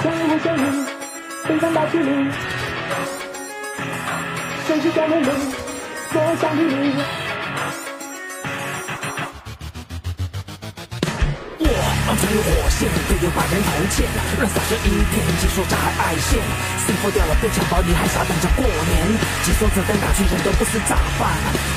[0.00, 0.60] 相遇或相遇，
[1.44, 2.30] 飞上大气里，
[4.66, 5.26] 谁是在梦里，
[6.12, 6.94] 所向披靡。
[12.10, 14.06] 我穿越火线，队友把人头欠，
[14.38, 16.40] 乱撒射一片，结束炸爱线，
[16.86, 19.18] 撕破掉了被抢包，你还傻等着过年？
[19.44, 21.28] 解锁子弹打去，人都不死咋办？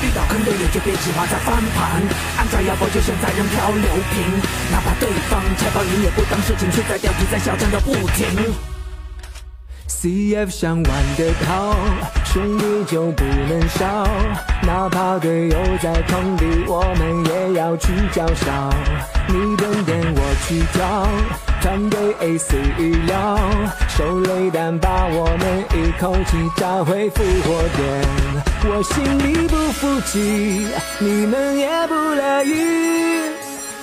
[0.05, 1.99] 遇到坑队友就别指望再翻盘，
[2.63, 8.53] 要包就现在人漂流瓶，哪怕对方拆包赢也不当事情，却在调皮在嚣张的不停。
[9.87, 10.85] CF 想玩
[11.15, 11.75] 的好，
[12.25, 14.07] 兄弟就不能少，
[14.63, 18.69] 哪怕队友在坑里，我们也要去叫嚣。
[19.27, 21.07] 你蹲点，我去跳，
[21.61, 23.37] 团队 AC 预料，
[23.89, 28.50] 手雷弹把我们一口气炸回复活点。
[28.63, 30.67] 我心里不服气，
[30.99, 32.53] 你们也不乐意。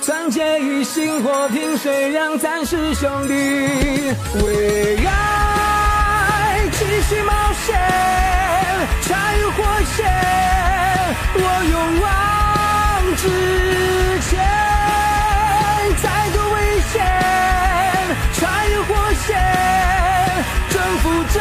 [0.05, 3.35] 团结一心，火拼谁让咱是兄弟？
[4.45, 7.33] 为爱继续冒
[7.67, 7.77] 险，
[9.03, 9.65] 穿越火
[9.97, 10.07] 线，
[11.35, 12.07] 我勇往
[13.17, 13.23] 直
[14.31, 14.39] 前。
[16.01, 16.57] 再多危
[16.93, 16.97] 险，
[18.35, 18.95] 穿越火
[19.27, 19.27] 线，
[20.71, 21.37] 征服这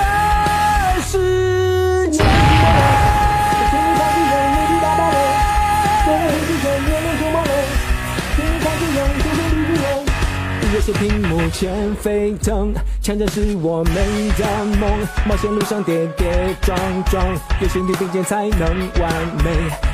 [10.73, 13.95] 热血屏幕前沸腾，强战是我们
[14.37, 14.89] 的梦。
[15.25, 17.25] 冒险路上跌跌撞撞，
[17.61, 18.67] 有兄弟并肩才能
[18.99, 19.11] 完
[19.43, 19.51] 美。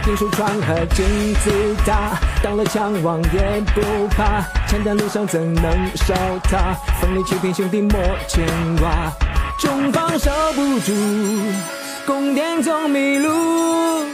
[0.08, 1.52] 英雄闯和金字
[1.86, 4.42] 塔，当了枪王也不怕。
[4.68, 5.64] 枪战路上怎能
[5.96, 6.76] 少他？
[7.00, 8.46] 奋力去拼兄弟莫牵
[8.78, 9.14] 挂，
[9.60, 10.94] 中方守不住，
[12.08, 14.06] 宫殿总迷路。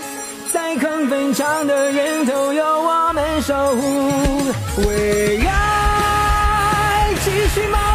[0.52, 5.69] 在坑坟场的人都有我们守护，为爱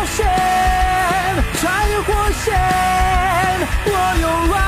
[0.07, 0.25] 线，
[1.61, 2.55] 穿越火线，
[3.87, 4.64] 我勇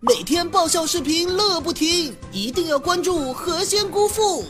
[0.00, 4.44] 每天爆笑视频乐不停，一定要关注何仙姑父。